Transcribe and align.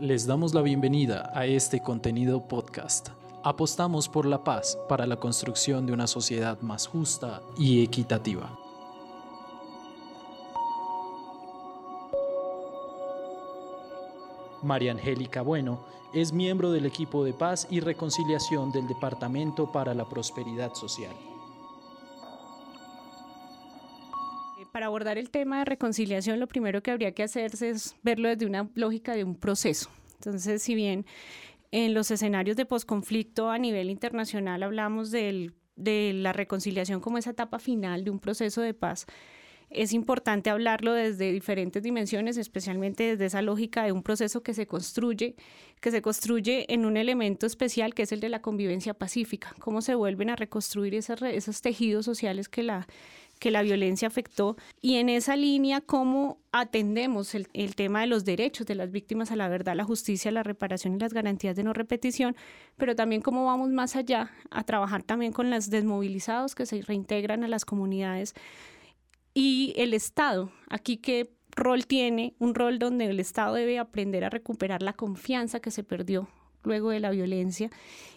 Les 0.00 0.26
damos 0.26 0.54
la 0.54 0.60
bienvenida 0.60 1.30
a 1.34 1.46
este 1.46 1.78
contenido 1.78 2.48
podcast. 2.48 3.10
Apostamos 3.44 4.08
por 4.08 4.26
la 4.26 4.42
paz 4.42 4.76
para 4.88 5.06
la 5.06 5.14
construcción 5.14 5.86
de 5.86 5.92
una 5.92 6.08
sociedad 6.08 6.60
más 6.62 6.88
justa 6.88 7.40
y 7.56 7.84
equitativa. 7.84 8.58
María 14.64 14.90
Angélica 14.90 15.42
Bueno 15.42 15.84
es 16.12 16.32
miembro 16.32 16.72
del 16.72 16.86
equipo 16.86 17.22
de 17.22 17.32
paz 17.32 17.68
y 17.70 17.78
reconciliación 17.78 18.72
del 18.72 18.88
Departamento 18.88 19.70
para 19.70 19.94
la 19.94 20.08
Prosperidad 20.08 20.74
Social. 20.74 21.14
Para 24.74 24.86
abordar 24.86 25.18
el 25.18 25.30
tema 25.30 25.60
de 25.60 25.66
reconciliación, 25.66 26.40
lo 26.40 26.48
primero 26.48 26.82
que 26.82 26.90
habría 26.90 27.12
que 27.12 27.22
hacerse 27.22 27.70
es 27.70 27.94
verlo 28.02 28.28
desde 28.28 28.44
una 28.44 28.68
lógica 28.74 29.14
de 29.14 29.22
un 29.22 29.36
proceso. 29.36 29.88
Entonces, 30.14 30.62
si 30.62 30.74
bien 30.74 31.06
en 31.70 31.94
los 31.94 32.10
escenarios 32.10 32.56
de 32.56 32.66
posconflicto 32.66 33.52
a 33.52 33.58
nivel 33.58 33.88
internacional 33.88 34.64
hablamos 34.64 35.12
de 35.12 35.52
la 35.76 36.32
reconciliación 36.32 37.00
como 37.00 37.18
esa 37.18 37.30
etapa 37.30 37.60
final 37.60 38.02
de 38.02 38.10
un 38.10 38.18
proceso 38.18 38.62
de 38.62 38.74
paz, 38.74 39.06
es 39.74 39.92
importante 39.92 40.50
hablarlo 40.50 40.92
desde 40.92 41.32
diferentes 41.32 41.82
dimensiones, 41.82 42.36
especialmente 42.36 43.04
desde 43.04 43.26
esa 43.26 43.42
lógica 43.42 43.84
de 43.84 43.92
un 43.92 44.02
proceso 44.02 44.42
que 44.42 44.54
se 44.54 44.66
construye, 44.66 45.36
que 45.80 45.90
se 45.90 46.02
construye 46.02 46.72
en 46.72 46.86
un 46.86 46.96
elemento 46.96 47.46
especial 47.46 47.94
que 47.94 48.02
es 48.02 48.12
el 48.12 48.20
de 48.20 48.28
la 48.28 48.40
convivencia 48.40 48.94
pacífica, 48.94 49.54
cómo 49.58 49.82
se 49.82 49.94
vuelven 49.94 50.30
a 50.30 50.36
reconstruir 50.36 50.94
esos, 50.94 51.60
tejidos 51.60 52.04
sociales 52.04 52.48
que 52.48 52.62
la, 52.62 52.86
que 53.38 53.50
la 53.50 53.62
violencia 53.62 54.08
afectó. 54.08 54.56
Y 54.80 54.96
en 54.96 55.08
esa 55.08 55.36
línea 55.36 55.80
cómo 55.80 56.38
atendemos 56.52 57.34
el, 57.34 57.48
el, 57.52 57.74
tema 57.74 58.00
de 58.00 58.06
los 58.06 58.24
derechos 58.24 58.66
de 58.66 58.74
las 58.76 58.90
víctimas 58.90 59.30
a 59.30 59.36
la 59.36 59.48
verdad, 59.48 59.74
la 59.74 59.84
justicia, 59.84 60.30
la 60.30 60.42
reparación 60.42 60.94
y 60.94 60.98
las 60.98 61.12
garantías 61.12 61.56
de 61.56 61.64
no 61.64 61.72
repetición, 61.72 62.36
pero 62.76 62.94
también 62.94 63.22
cómo 63.22 63.44
vamos 63.44 63.70
más 63.70 63.96
allá 63.96 64.30
a 64.50 64.64
trabajar 64.64 65.02
también 65.02 65.32
con 65.32 65.50
los 65.50 65.68
desmovilizados 65.68 66.54
que 66.54 66.66
se 66.66 66.82
reintegran 66.82 67.44
a 67.44 67.48
las 67.48 67.64
comunidades 67.64 68.34
y 69.34 69.74
el 69.76 69.94
Estado, 69.94 70.50
aquí 70.68 70.96
qué 70.96 71.30
rol 71.56 71.86
tiene, 71.86 72.34
un 72.38 72.54
rol 72.54 72.78
donde 72.78 73.06
el 73.06 73.20
Estado 73.20 73.54
debe 73.54 73.78
aprender 73.78 74.24
a 74.24 74.30
recuperar 74.30 74.82
la 74.82 74.92
confianza 74.92 75.60
que 75.60 75.70
se 75.70 75.84
perdió 75.84 76.28
luego 76.64 76.90
de 76.90 77.00
la 77.00 77.10
violencia 77.10 77.70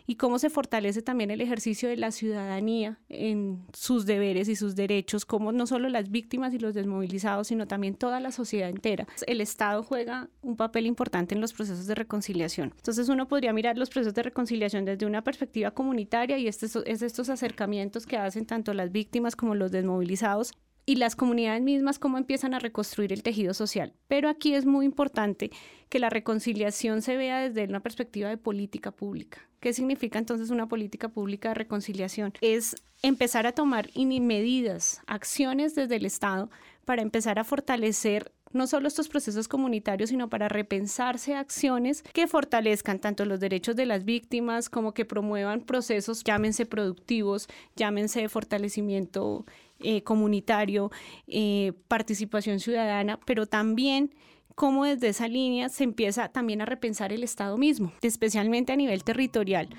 y 0.05 0.15
cómo 0.15 0.39
se 0.39 0.49
fortalece 0.49 1.01
también 1.01 1.31
el 1.31 1.41
ejercicio 1.41 1.89
de 1.89 1.97
la 1.97 2.11
ciudadanía 2.11 2.97
en 3.09 3.65
sus 3.73 4.05
deberes 4.05 4.47
y 4.47 4.55
sus 4.55 4.73
derechos, 4.75 5.25
como 5.25 5.51
no 5.51 5.67
solo 5.67 5.89
las 5.89 6.09
víctimas 6.09 6.53
y 6.53 6.59
los 6.59 6.73
desmovilizados, 6.73 7.47
sino 7.47 7.67
también 7.67 7.95
toda 7.95 8.21
la 8.21 8.31
sociedad 8.31 8.69
entera. 8.69 9.05
El 9.25 9.41
Estado 9.41 9.83
juega 9.83 10.29
un 10.41 10.55
papel 10.55 10.85
importante 10.85 11.35
en 11.35 11.41
los 11.41 11.51
procesos 11.51 11.87
de 11.87 11.95
reconciliación. 11.95 12.73
Entonces 12.77 13.09
uno 13.09 13.27
podría 13.27 13.51
mirar 13.51 13.77
los 13.77 13.89
procesos 13.89 14.13
de 14.13 14.23
reconciliación 14.23 14.85
desde 14.85 15.05
una 15.05 15.23
perspectiva 15.23 15.71
comunitaria 15.71 16.37
y 16.37 16.47
este 16.47 16.67
es 16.67 17.01
estos 17.01 17.29
acercamientos 17.29 18.05
que 18.05 18.17
hacen 18.17 18.45
tanto 18.45 18.73
las 18.73 18.91
víctimas 18.93 19.35
como 19.35 19.55
los 19.55 19.71
desmovilizados 19.71 20.53
y 20.87 20.95
las 20.95 21.17
comunidades 21.17 21.61
mismas 21.61 21.99
cómo 21.99 22.17
empiezan 22.17 22.53
a 22.53 22.59
reconstruir 22.59 23.11
el 23.11 23.21
tejido 23.21 23.53
social. 23.53 23.93
Pero 24.07 24.29
aquí 24.29 24.55
es 24.55 24.65
muy 24.65 24.85
importante 24.85 25.51
que 25.89 25.99
la 25.99 26.09
reconciliación 26.09 27.01
se 27.01 27.17
vea 27.17 27.41
desde 27.41 27.65
una 27.65 27.81
perspectiva 27.81 28.29
de 28.29 28.37
política 28.37 28.91
pública. 28.91 29.41
¿Qué 29.59 29.73
significa 29.73 30.17
entonces 30.17 30.49
una 30.49 30.69
política 30.69 31.09
pública 31.09 31.49
de 31.49 31.55
reconciliación? 31.55 32.33
Es 32.39 32.75
empezar 33.03 33.45
a 33.45 33.51
tomar 33.51 33.89
medidas, 33.95 35.01
acciones 35.07 35.75
desde 35.75 35.97
el 35.97 36.05
Estado 36.05 36.49
para 36.85 37.01
empezar 37.01 37.37
a 37.37 37.43
fortalecer 37.43 38.31
no 38.53 38.65
solo 38.65 38.87
estos 38.87 39.09
procesos 39.09 39.49
comunitarios, 39.49 40.09
sino 40.09 40.29
para 40.29 40.47
repensarse 40.47 41.35
acciones 41.35 42.01
que 42.13 42.27
fortalezcan 42.27 42.99
tanto 42.99 43.25
los 43.25 43.41
derechos 43.41 43.75
de 43.75 43.85
las 43.85 44.05
víctimas 44.05 44.69
como 44.69 44.93
que 44.93 45.03
promuevan 45.03 45.61
procesos, 45.61 46.23
llámense 46.23 46.65
productivos, 46.65 47.49
llámense 47.75 48.21
de 48.21 48.29
fortalecimiento 48.29 49.45
eh, 49.79 50.03
comunitario, 50.03 50.91
eh, 51.27 51.73
participación 51.87 52.59
ciudadana, 52.59 53.19
pero 53.25 53.45
también 53.45 54.13
cómo 54.55 54.85
desde 54.85 55.09
esa 55.09 55.27
línea 55.27 55.69
se 55.69 55.83
empieza 55.83 56.29
también 56.29 56.61
a 56.61 56.65
repensar 56.65 57.13
el 57.13 57.23
Estado 57.23 57.57
mismo, 57.57 57.91
especialmente 58.01 58.73
a 58.73 58.75
nivel 58.75 59.03
territorial. 59.03 59.69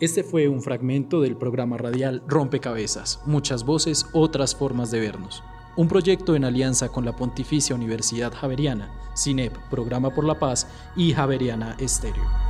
Este 0.00 0.22
fue 0.22 0.48
un 0.48 0.62
fragmento 0.62 1.20
del 1.20 1.36
programa 1.36 1.76
radial 1.76 2.22
Rompecabezas, 2.26 3.20
muchas 3.26 3.64
voces, 3.64 4.06
otras 4.12 4.54
formas 4.54 4.92
de 4.92 5.00
vernos. 5.00 5.42
Un 5.76 5.88
proyecto 5.88 6.36
en 6.36 6.44
alianza 6.44 6.88
con 6.88 7.04
la 7.04 7.16
Pontificia 7.16 7.74
Universidad 7.74 8.32
Javeriana, 8.32 8.92
CINEP, 9.16 9.56
Programa 9.70 10.10
por 10.14 10.24
la 10.24 10.38
Paz 10.38 10.68
y 10.96 11.12
Javeriana 11.12 11.76
Estéreo. 11.80 12.47